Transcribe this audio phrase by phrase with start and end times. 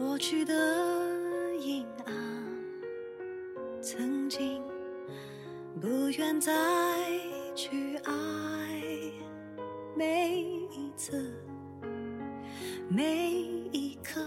[0.00, 0.54] 过去的
[1.60, 2.14] 阴暗，
[3.82, 4.62] 曾经
[5.78, 6.50] 不愿再
[7.54, 8.12] 去爱，
[9.94, 11.34] 每一次，
[12.88, 13.28] 每
[13.72, 14.22] 一刻，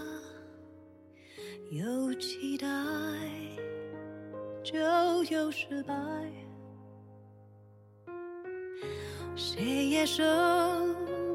[1.72, 2.68] 有期待
[4.62, 4.78] 就
[5.24, 5.94] 有失败，
[9.34, 10.22] 谁也受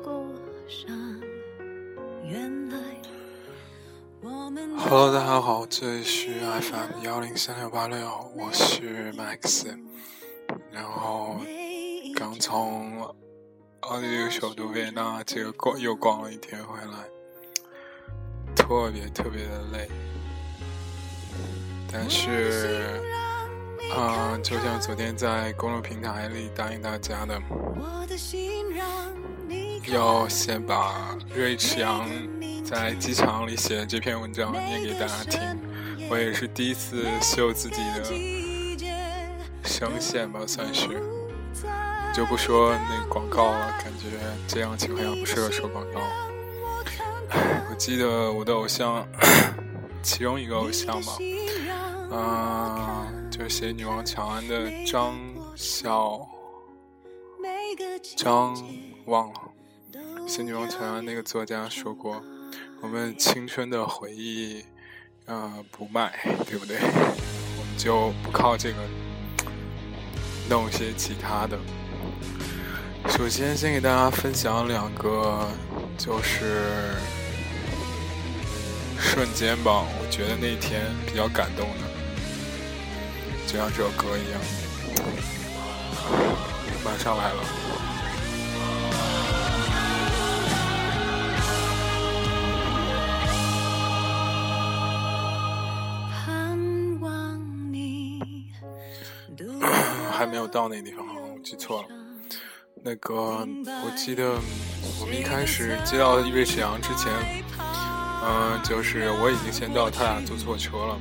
[0.01, 0.25] 过
[0.65, 1.19] 伤，
[2.25, 2.77] 原来
[4.21, 9.65] Hello，大家好，这里是 FM 幺零三六八六，我是 Max，
[10.71, 11.37] 然后
[12.15, 13.15] 刚从
[13.79, 17.07] 奥地利首都维也纳这个逛又逛了一天回来，
[18.53, 19.89] 特别特别的累，
[21.89, 23.01] 但是，
[23.95, 28.85] 嗯、就像昨天在公众平台里答应大家的，我的心让
[29.91, 32.07] 要先把瑞驰阳
[32.63, 35.39] 在机场里写的这篇文章念给大家听。
[36.09, 38.03] 我也是第一次秀自己的
[39.63, 40.87] 声线吧，算是。
[42.13, 44.07] 就不说那个广告了，感觉
[44.47, 46.01] 这样情况下不适合说广告。
[47.69, 49.07] 我记得我的偶像，
[50.01, 51.17] 其中一个偶像吧，
[52.11, 55.15] 嗯、就是写《女王乔安》的张
[55.55, 56.27] 小
[58.17, 58.55] 张
[59.05, 59.48] 忘了，
[60.29, 62.21] 写《女王乔安》那个作家说过，
[62.81, 64.63] 我们青春的回忆，
[65.25, 66.77] 呃，不卖，对不对？
[66.77, 68.77] 我们就不靠这个
[70.47, 71.57] 弄一些其他的。
[73.09, 75.49] 首先，先给大家分享两个，
[75.97, 76.93] 就是
[78.99, 79.83] 瞬间吧。
[79.99, 81.87] 我觉得那天比较感动的，
[83.47, 84.39] 就像这首歌一样，
[86.85, 87.88] 马上来了。
[100.19, 101.87] 还没有到那个地方，我记错了。
[102.83, 104.33] 那个，我记得
[104.99, 107.09] 我们一开始接到瑞沈阳之前，
[108.21, 110.99] 嗯、就是我已经先到，他俩坐错车了。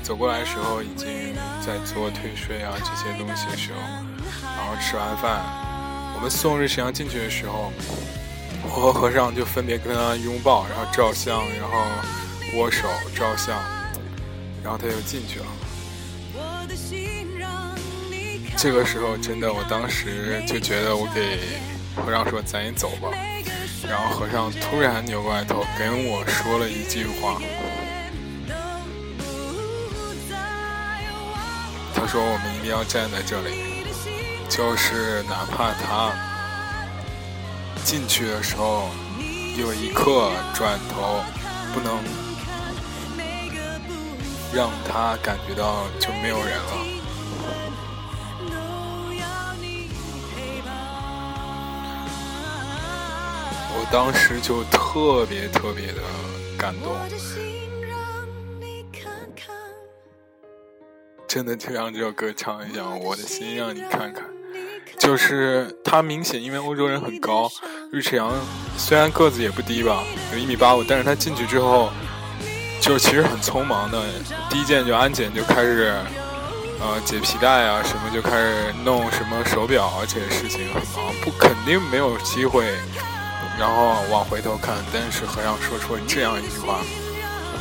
[0.00, 3.80] 走过来的时候，已经在做退税啊这些东西的时候，
[4.44, 5.42] 然后吃完饭，
[6.14, 7.72] 我们送瑞驰阳进去的时候，
[8.62, 11.84] 我和和尚就分别跟他拥抱，然后照相，然后
[12.56, 12.86] 握手
[13.16, 13.58] 照相，
[14.62, 15.46] 然后他就进去了。
[18.62, 21.40] 这个时候真的，我当时就觉得我给
[21.96, 23.08] 和尚说咱也走吧，
[23.88, 27.42] 然后和尚突然扭过来头跟我说了一句话，
[31.92, 33.84] 他说我们一定要站在这里，
[34.48, 36.12] 就是哪怕他
[37.82, 38.90] 进去的时候
[39.58, 41.24] 有一刻转头，
[41.74, 41.98] 不能
[44.54, 46.91] 让他感觉到就没有人了。
[53.74, 56.02] 我当时就特别特别的
[56.58, 56.94] 感动，
[61.26, 64.24] 真的就像这首歌唱一样，我的心让你看看。
[64.98, 67.50] 就是他明显因为欧洲人很高，
[67.90, 68.30] 瑞驰阳
[68.76, 71.90] 虽然个子也不低吧，有一米八五，但是他进去之后，
[72.80, 74.00] 就其实很匆忙的，
[74.48, 75.92] 第一件就安检就开始，
[76.78, 82.76] 呃解皮带啊什么就开始弄什么手表啊这些事情很忙，不肯定没有机会，
[83.62, 86.82] 然后往回头看，但是和尚说出了这样一句话，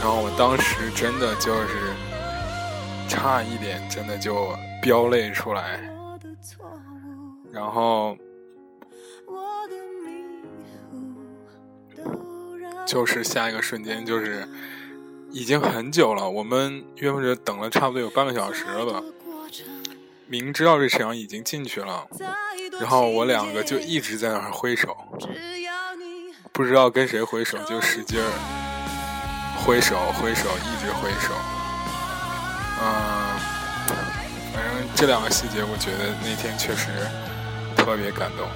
[0.02, 1.94] 然后我当时真的就是
[3.08, 4.50] 差一点真的就
[4.82, 5.80] 飙泪出来。
[7.52, 8.18] 然后
[12.88, 14.50] 就是下一个瞬间，就是
[15.30, 19.04] 已经很久了，我们约莫者等了差不多有半个小时了吧。
[20.26, 22.08] 明知道瑞驰阳已经进去了，
[22.80, 24.98] 然后我两个就一直在那儿挥手，
[26.52, 28.30] 不知道跟谁挥手，就使劲儿
[29.66, 31.34] 挥手挥手，一直挥手。
[32.82, 33.40] 嗯，
[34.54, 36.90] 反正这两个细节，我觉得那天确实。
[37.78, 38.48] 特别感动，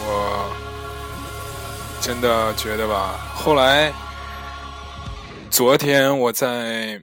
[0.00, 0.50] 我
[2.00, 3.16] 真的觉得吧。
[3.32, 3.92] 后来，
[5.50, 7.00] 昨天我在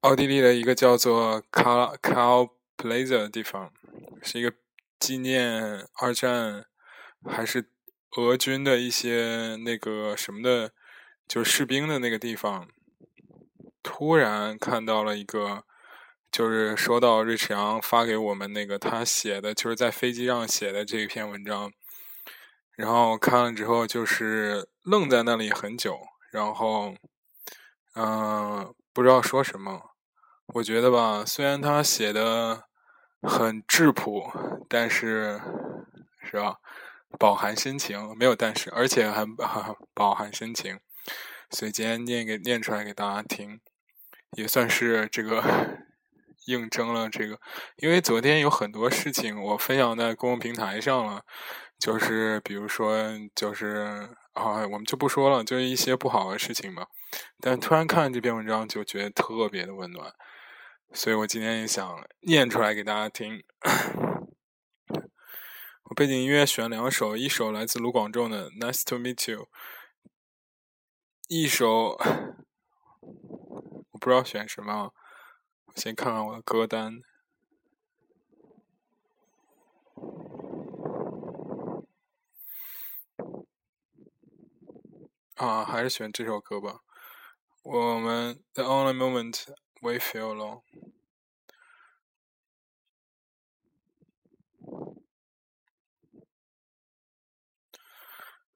[0.00, 3.72] 奥地利的一个叫做 Cal Cal Plaza 的地方，
[4.22, 4.52] 是一个
[5.00, 6.66] 纪念二战
[7.24, 7.70] 还是
[8.16, 10.72] 俄军的一些那个什么的，
[11.26, 12.68] 就是士兵的那个地方。
[13.82, 15.64] 突然看到了一个。
[16.30, 21.72] 就是收到瑞驰阳发给我们那个他写的，就是在飞机上写的这一篇文章，
[22.76, 25.98] 然后看了之后就是愣在那里很久，
[26.30, 26.94] 然后，
[27.94, 29.80] 嗯，不知道说什么。
[30.48, 32.64] 我觉得吧，虽然他写的
[33.22, 34.30] 很质朴，
[34.68, 35.40] 但是，
[36.20, 36.58] 是吧，
[37.16, 39.24] 饱含深情，没有但是，而且还
[39.94, 40.78] 饱含深情，
[41.50, 43.60] 所以今天念给念出来给大家听，
[44.36, 45.42] 也算是这个
[46.46, 47.40] 应征了这个，
[47.76, 51.22] 因为昨天有很多事情我分享在公共平台上了，
[51.78, 56.86] 就是比如说，就是啊，我们就不说了，就是一些不好的事情嘛，
[57.40, 60.12] 但突然看这篇文章就觉得特别的温暖。
[60.94, 63.44] 所以我今天也想念出来给大家听。
[65.88, 69.44] 我背景音乐选两首，一首来自卢广仲的《Nice to Meet You》，
[71.28, 71.96] 一首
[73.00, 74.92] 我不知道选什么，
[75.64, 77.00] 我先看看我的歌单。
[85.36, 86.80] 啊，还是选这首歌吧。
[87.62, 89.32] 我们《The Only Moment》。
[89.80, 90.62] We feel alone。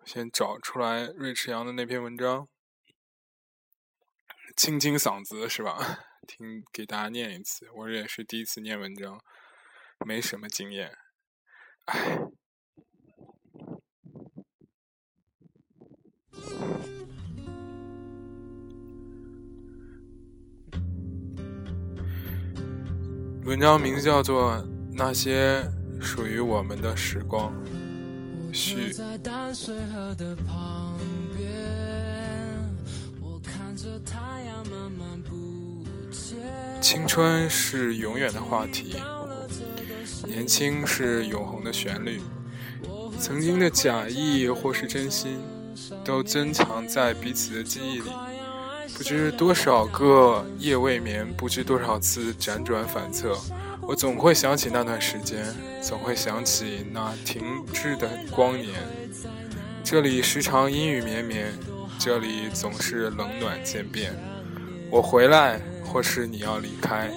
[0.04, 2.48] 先找出来瑞驰阳的那篇文章，
[4.56, 5.78] 清清嗓子是吧？
[6.26, 7.68] 听，给大家念一次。
[7.74, 9.20] 我也是第一次念文章，
[10.06, 10.96] 没什么经验，
[11.86, 12.18] 唉。
[23.44, 24.52] 文章名字叫做
[24.92, 25.62] 《那些
[26.00, 27.52] 属于我们的时光》。
[28.52, 28.94] 序。
[36.80, 38.96] 青春是永远的话题，
[40.26, 42.20] 年轻是永恒的旋律，
[43.18, 45.38] 曾经的假意或是真心，
[46.04, 48.10] 都珍藏在彼此的记忆里。
[48.94, 53.36] 不知多少个夜未眠，不知多少次辗转反侧，
[53.92, 55.44] 我总会想起那段时间，
[55.82, 57.44] 总会想起那停
[57.74, 58.72] 滞的光年。
[59.84, 61.52] 这里时常阴雨绵绵，
[61.98, 64.14] 这里总是冷暖渐变。
[64.90, 67.10] 我回来，或是你要离开。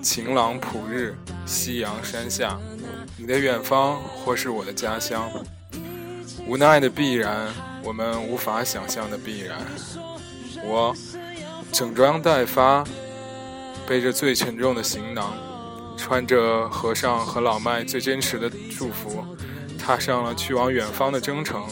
[0.00, 1.12] 晴朗普日，
[1.44, 2.56] 夕阳山下，
[3.18, 5.28] 你的远方，或是我的家乡。
[6.46, 7.48] 无奈的必然，
[7.82, 9.58] 我们无法想象的必然。
[10.62, 10.94] 我
[11.72, 12.84] 整装待发，
[13.88, 15.36] 背着最沉重的行囊，
[15.96, 19.24] 穿着和尚和老麦最真实的祝福，
[19.78, 21.64] 踏上了去往远方的征程。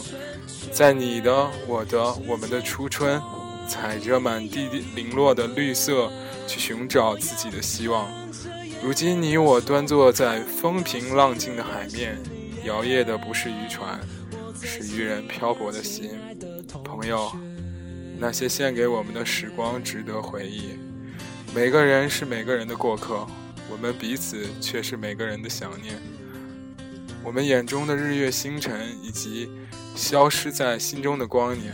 [0.71, 3.21] 在你的、我的、我们的初春，
[3.67, 6.11] 踩着满地零落的绿色，
[6.47, 8.07] 去寻找自己的希望。
[8.83, 12.17] 如今你我端坐在风平浪静的海面，
[12.65, 13.99] 摇曳的不是渔船，
[14.61, 16.11] 是渔人漂泊的心，
[16.83, 17.31] 朋友。
[18.17, 20.77] 那些献给我们的时光值得回忆。
[21.53, 23.25] 每个人是每个人的过客，
[23.69, 25.95] 我们彼此却是每个人的想念。
[27.23, 29.49] 我们眼中的日月星辰，以及
[29.95, 31.73] 消失在心中的光年，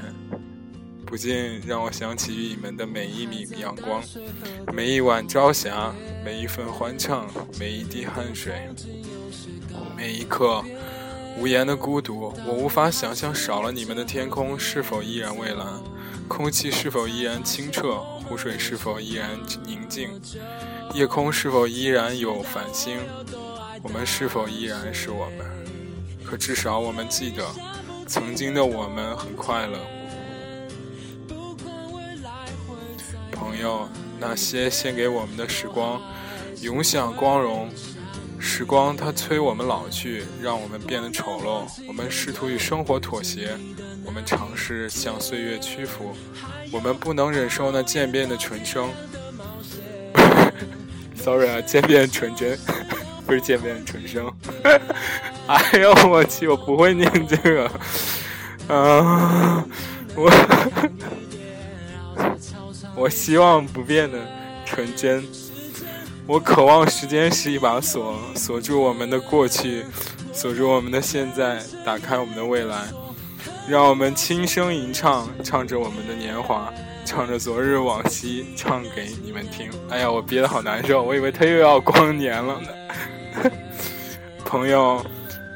[1.05, 4.01] 不禁让我想起你们的每一米阳光，
[4.74, 5.93] 每一晚朝霞，
[6.24, 7.27] 每一份欢畅，
[7.60, 8.69] 每一滴汗水，
[9.98, 10.63] 每一刻
[11.38, 12.33] 无言的孤独。
[12.48, 15.67] 我无法想象少了你们的天空是否依然蔚蓝。
[16.29, 18.01] 空气是否依然清澈？
[18.31, 19.29] 湖水是否依然
[19.65, 20.09] 宁静？
[20.93, 22.97] 夜空是否依然有繁星？
[23.83, 25.45] 我们是否依然是我们？
[26.23, 27.45] 可至少我们记得，
[28.07, 29.77] 曾经的我们很快乐。
[33.33, 36.01] 朋友，那些献给我们的时光，
[36.61, 37.69] 永享光荣。
[38.39, 41.69] 时光它催我们老去，让我们变得丑陋。
[41.85, 43.57] 我们试图与生活妥协。
[44.05, 46.15] 我们尝试向岁月屈服，
[46.72, 48.89] 我们不能忍受那渐变的纯生。
[51.15, 52.58] Sorry 啊，渐变纯真，
[53.25, 54.31] 不是渐变纯生。
[55.48, 57.72] 哎呦我去，我不会念这个。
[58.67, 59.63] 啊，
[60.15, 60.31] 我
[62.96, 64.17] 我希望不变的
[64.65, 65.24] 纯真。
[66.27, 69.84] 我渴望时间是一把锁，锁住我们的过去，
[70.31, 72.86] 锁住我们的现在，打开我们的未来。
[73.67, 76.73] 让我们轻声吟唱，唱着我们的年华，
[77.05, 79.69] 唱着昨日往昔，唱给你们听。
[79.89, 83.51] 哎呀，我憋得好难受，我以为他又要光年了呢。
[84.43, 85.05] 朋友，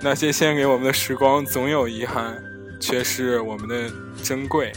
[0.01, 2.41] 那些献给我们的时光总有遗憾，
[2.79, 3.91] 却是我们的
[4.23, 4.71] 珍贵。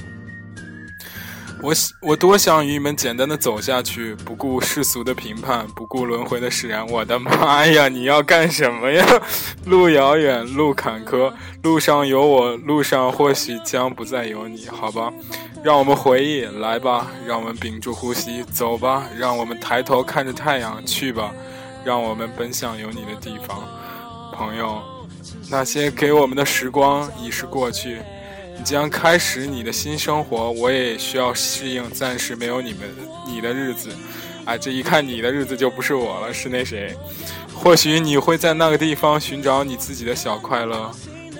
[1.60, 6.86] 我我多想与你们简单的走下去，不顾世俗的评判，不顾轮回的释然。
[6.86, 9.04] 我的妈呀，你要干什么呀？
[9.66, 14.66] 路遥远，路坎坷，路上有我，路上或许将不再有你。
[14.68, 15.12] 好吧，
[15.64, 21.32] 让我们回忆，来吧，让我们屏住呼吸，走吧，让我们抬头看着太阳，去吧，
[21.84, 23.58] 让我们奔向有你的地方。
[24.32, 24.80] 朋友，
[25.50, 27.98] 那些给我们的时光已是过去。
[28.58, 32.80] 你将开始你的新生活，我也需要适应暂时没有你们
[33.24, 33.88] 你的日子。
[34.44, 36.96] 哎，这一看你的日子就不是我了，是那谁？
[37.54, 40.90] 或许你会在那个地方寻找你自己的小快乐，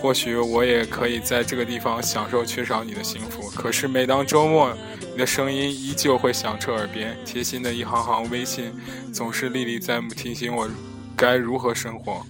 [0.01, 3.51] 或许我也可以在这个地方享受缺少你的幸福。
[3.51, 4.73] 可是每当周末，
[5.11, 8.73] 你的声音依旧会响彻耳边，贴心的一行行微信
[9.13, 10.69] 总是历历在目，提醒我
[11.17, 12.25] 该如何生活。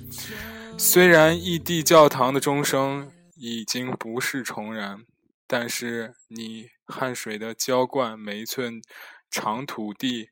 [0.78, 3.06] 虽然异地教堂的钟声。
[3.40, 5.04] 已经不是重燃，
[5.46, 8.82] 但是你汗水的浇灌，每一寸
[9.30, 10.30] 长土地，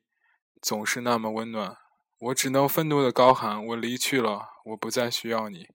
[0.61, 1.77] 总是那么温暖。
[2.19, 5.67] 我只能愤怒的高喊：“我离去了，我不再需要你。”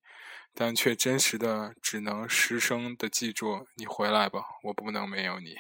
[0.55, 5.55] 但却真实的只能失声的记住：“你回来吧，我不能没有你。”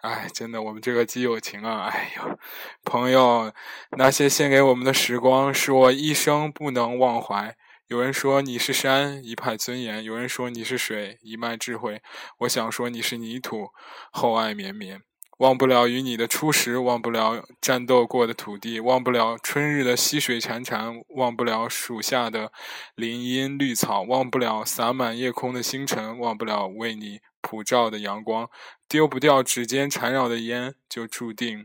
[0.00, 2.38] 哎，真的，我们这个基友情啊，哎呦，
[2.84, 3.52] 朋友，
[3.98, 7.56] 那些献给我们的时光，是我一生不能忘怀。
[7.94, 12.02] 有人说你是山，一派尊严；有人说你是水，一脉智慧。
[12.38, 13.68] 我想说你是泥土，
[14.10, 15.00] 厚爱绵绵。
[15.38, 22.50] 忘不了与你的初识，忘不了战斗过的土地，忘不了春日的溪水潺潺，忘不了暑夏的
[22.96, 28.50] 林荫绿草，忘不了洒满夜空的星辰，忘不了为你普照的阳光。
[28.88, 31.64] 丢不掉指尖缠绕的烟，就注定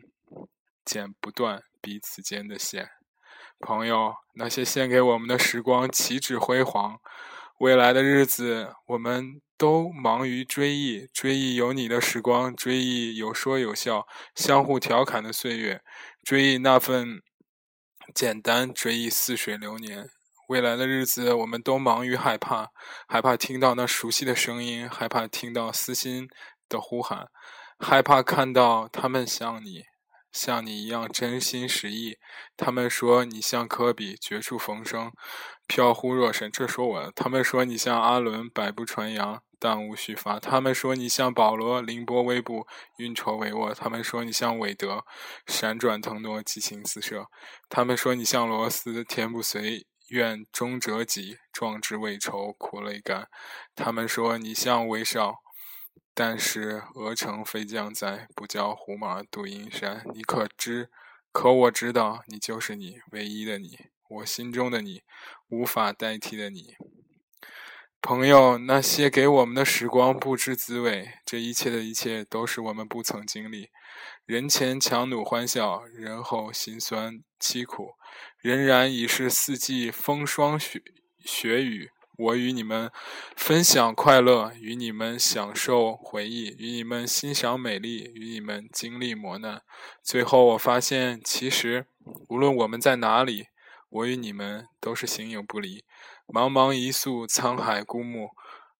[0.85, 2.98] 剪不断彼此间的线。
[3.59, 6.99] 朋友，那些献给我们的时光岂止辉煌？
[7.59, 15.81] 未来的日子，我们都忙于追忆，追忆有你的时光，追忆有说有笑、相互调侃的岁月，
[16.23, 17.21] 追忆那份
[18.15, 20.07] 简单，追忆似水流年。
[20.47, 22.69] 未来的日子，我们都忙于害怕，
[23.07, 26.29] 害怕听到那熟悉的声音，害怕听到私心
[26.69, 27.27] 的呼喊，
[27.77, 29.88] 害怕看到他们像你。
[30.31, 32.17] 像你一样真心实意，
[32.55, 35.11] 他们说你像科比绝处逢生，
[35.67, 36.51] 飘忽若神。
[36.51, 40.39] 这说我，他们说你像阿伦百步穿杨，弹无虚发。
[40.39, 42.67] 他们说你像保罗凌波微步，
[42.97, 43.73] 运筹帷幄。
[43.73, 45.03] 他们说你像韦德
[45.47, 47.25] 闪转腾挪，激情四射。
[47.67, 53.27] 他们说你像罗斯天不遂，愿终折戟，壮志未酬，苦泪干。
[53.75, 55.39] 他们说你像韦少。
[56.21, 60.05] 但是鹅城飞将在，不教胡马度阴山。
[60.13, 60.89] 你可知？
[61.31, 65.03] 可我知道，你就是你，唯一的你，我心中的你，
[65.47, 66.75] 无法代替的你。
[68.01, 73.69] 朋友，那些给我们的时光不知滋味，这一切的一切都是我们不曾经历。
[74.25, 77.93] 人前强弩欢笑，人后辛酸凄苦，
[78.39, 80.83] 仍然已是四季风霜雪
[81.23, 81.91] 雪雨。
[82.19, 82.91] 我与你们
[83.37, 89.61] 分享快乐，与你们享受回忆，与你们欣赏美丽，与你们经历磨难。
[90.03, 91.85] 最后，我发现，其实
[92.27, 93.47] 无论我们在哪里，
[93.87, 95.85] 我与你们都是形影不离。
[96.27, 98.31] 茫茫一粟，沧海孤木，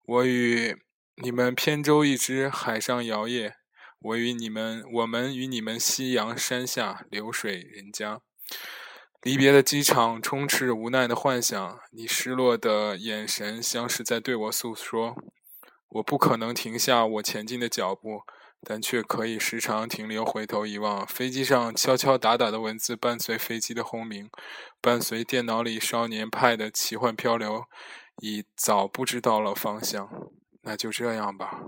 [0.06, 0.76] 我与
[1.16, 3.54] 你们扁舟一只，海上摇曳；
[4.02, 8.20] 我与你们，我们与你们，夕阳山下，流水人家。
[9.22, 15.16] 离别的机场充斥着无奈的幻想，你失落的眼神像是在对我诉说。
[15.90, 18.22] 我不可能停下我前进的脚步，
[18.64, 21.06] 但却可以时常停留，回头一望。
[21.06, 24.30] 飞机上敲敲打打的文字伴随飞机的轰鸣，
[24.80, 27.66] 伴随电脑里少年派的奇幻漂流，
[28.22, 30.08] 已早不知道了方向。
[30.62, 31.64] 那就这样吧。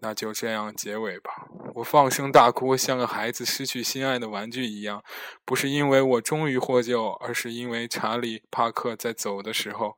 [0.00, 1.48] 那就这样结尾吧。
[1.74, 5.02] 我放声大哭，像个孩子失去心爱的玩具一样，
[5.44, 9.96] 不是因为我终于获救，而是因为查理·帕克在走的时候，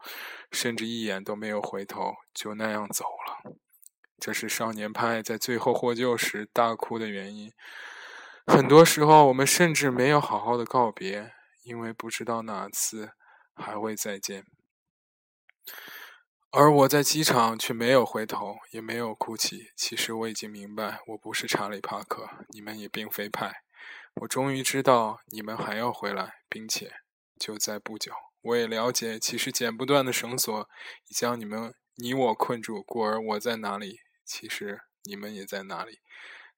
[0.51, 3.55] 甚至一眼都没有回头，就那样走了。
[4.19, 7.51] 这是少年派在最后获救时大哭的原因。
[8.47, 13.13] 很多时候，我们甚至没有好好的告别，因为不知道哪次
[13.55, 14.45] 还会再见。
[16.53, 19.71] 而我在机场却没有回头，也没有哭泣。
[19.77, 23.63] 其实我已经明白，我不是查理·帕克，你们也并非派。
[24.23, 26.91] 我终于知道你们还要回来，并且
[27.39, 28.13] 就在不久。
[28.43, 30.69] 我也了解，其实剪不断的绳索
[31.07, 32.83] 已将你们、你我困住。
[32.83, 36.01] 故而我在哪里，其实你们也在哪里。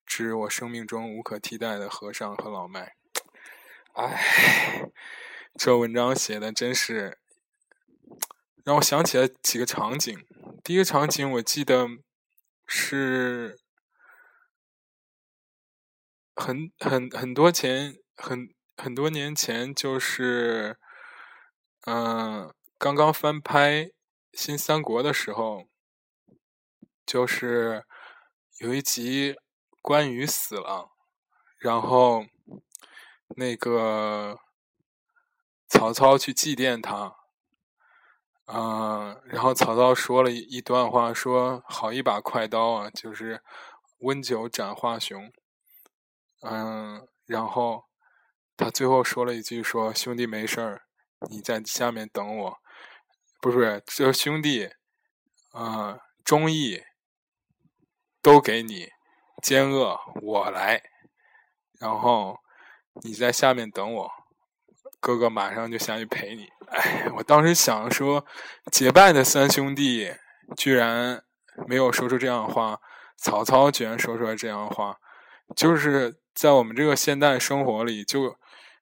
[0.06, 2.94] 致我生命中无可替代的和尚和老麦。
[3.92, 4.88] 唉，
[5.58, 7.18] 这文章写的真是。
[8.64, 10.24] 让我想起来几个场景。
[10.62, 11.88] 第一个场景，我记得
[12.66, 13.58] 是
[16.36, 20.78] 很很很多前很很多年前，就是
[21.86, 23.84] 嗯，刚刚翻拍
[24.32, 25.66] 《新三国》的时候，
[27.04, 27.84] 就是
[28.60, 29.34] 有一集
[29.80, 30.92] 关羽死了，
[31.58, 32.24] 然后
[33.36, 34.38] 那个
[35.68, 37.21] 曹操去祭奠他。
[38.46, 43.42] 嗯，然后曹操说了一段话，说：“好一把快刀啊，就是
[44.00, 45.32] 温酒斩华雄。”
[46.42, 47.84] 嗯，然后
[48.56, 50.82] 他最后说了一句：“说兄弟没事儿，
[51.30, 52.58] 你在下面等我。”
[53.40, 54.70] 不是，这兄弟，
[55.52, 56.82] 啊，忠义
[58.20, 58.88] 都给你，
[59.42, 60.82] 奸恶我来，
[61.80, 62.38] 然后
[63.02, 64.10] 你在下面等我。
[65.00, 66.48] 哥哥马上就下去陪你。
[66.72, 68.24] 哎，我当时想说，
[68.70, 70.10] 结拜的三兄弟
[70.56, 71.22] 居然
[71.68, 72.78] 没有说出这样的话，
[73.18, 74.96] 曹操居然说出来这样的话，
[75.54, 78.36] 就是在我们这个现代生活里，就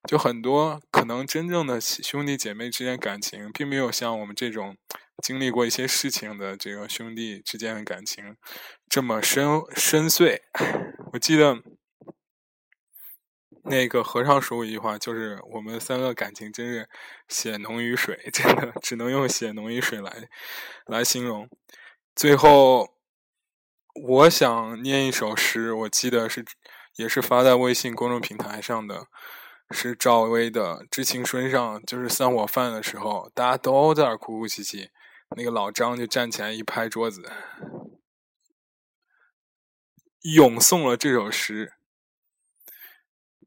[0.08, 4.76] 就很多可能真正的兄弟姐妹之间感情，并没有像我们这种
[5.22, 8.36] 经历过一些事情的这个兄弟之间的感情
[8.88, 10.38] 这么深深邃。
[11.12, 11.58] 我记得。
[13.64, 16.88] 那个和尚说过一句话，就是我们三个感情真是
[17.28, 20.28] 血浓于水， 真的只能用血浓于水来
[20.86, 21.48] 来形容。
[22.16, 22.94] 最后，
[23.94, 26.44] 我想念一首诗，我记得是
[26.96, 29.06] 也是发在微信公众平台上的，
[29.70, 34.90] 是赵薇的《知青春上》，就是散伙饭的时候，大家都在那哭哭啼啼，
[35.36, 37.30] 那个老张就站起来一拍桌子，
[40.34, 41.74] 咏诵了这首诗。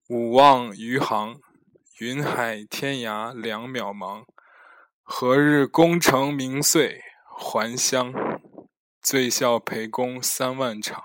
[0.10, 1.40] 吾望余杭，
[2.00, 4.26] 云海天涯两渺茫。
[5.02, 7.02] 何日功成名遂
[7.38, 8.12] 还乡？
[9.02, 11.02] 醉笑陪公三万场，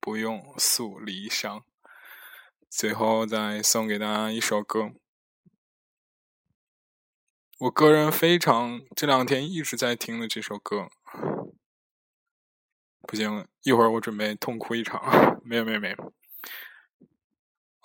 [0.00, 1.60] 不用诉离殇。
[2.70, 4.92] 最后再送给大家一首歌，
[7.58, 10.88] 我个人非常这两天一直在听的这首歌。
[13.06, 15.38] 不行，一会儿我准备痛哭一场。
[15.44, 16.14] 没有，没有，没有。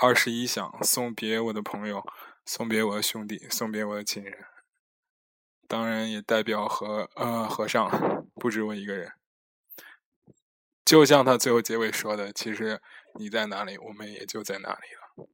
[0.01, 2.01] 二十一响，送别我的朋友，
[2.45, 4.45] 送别我的兄弟，送别我的亲人，
[5.67, 9.11] 当然也代表和呃和尚，不止我一个人。
[10.85, 12.81] 就像他最后结尾说的，其实
[13.19, 15.27] 你在哪里，我们也就在哪里了。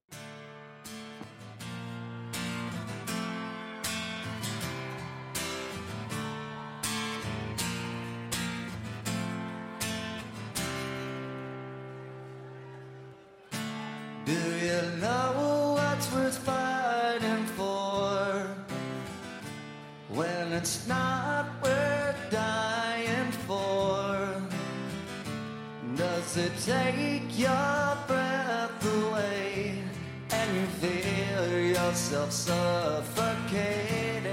[20.65, 24.41] It's not worth dying for.
[25.95, 29.83] Does it take your breath away
[30.31, 34.23] and you feel yourself suffocating?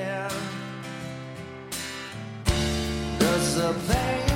[3.18, 4.31] Does the pain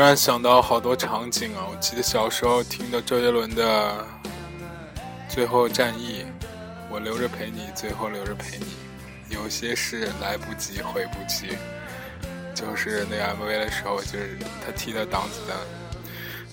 [0.00, 1.60] 突然想到好多场景啊！
[1.70, 3.92] 我记得小时候听的周杰伦的
[5.28, 6.24] 《最后战役》，
[6.88, 8.64] 我留着陪你，最后留着陪你。
[9.28, 11.58] 有些事来不及，回不去。
[12.54, 15.54] 就是那个 MV 的时候，就是他踢的挡子弹。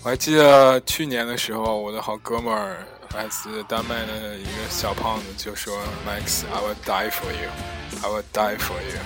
[0.03, 8.99] 我还记得去年的时候，我的好哥们儿来自丹麦的一个小胖子就说：“Max，I will die for you，I will die for you。”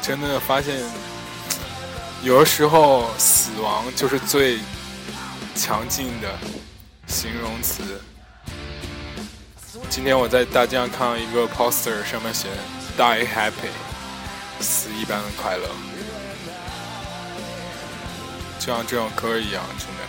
[0.00, 0.80] 真的发现。
[2.26, 4.58] 有的时候，死亡就是最
[5.54, 6.28] 强劲的
[7.06, 7.84] 形容词。
[9.88, 12.48] 今天我在大街上看到一个 poster，上面写
[12.98, 13.70] “Die Happy”，
[14.58, 15.68] 死一般的快乐，
[18.58, 20.02] 就像这首歌一样，真的。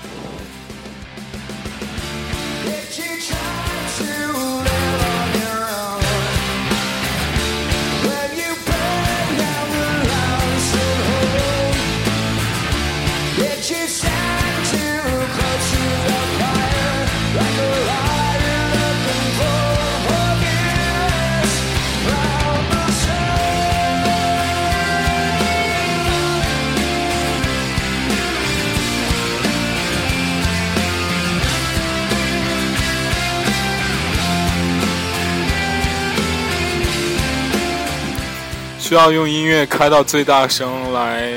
[38.88, 41.30] 需要用音乐开到最大声来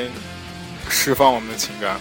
[0.88, 1.98] 释放我们的情感。